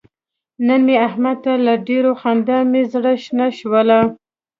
نن 0.67 0.81
مې 0.87 0.95
احمد 1.07 1.37
ته 1.43 1.51
له 1.65 1.73
ډېرې 1.87 2.13
خندا 2.21 2.59
مې 2.71 2.81
زره 2.91 3.11
شنه 3.23 3.47
شوله. 3.57 3.99